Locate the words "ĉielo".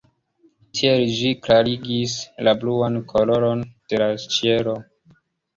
4.39-4.79